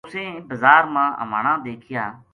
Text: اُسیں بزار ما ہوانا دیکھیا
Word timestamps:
اُسیں 0.07 0.31
بزار 0.49 0.83
ما 0.93 1.05
ہوانا 1.21 1.53
دیکھیا 1.65 2.03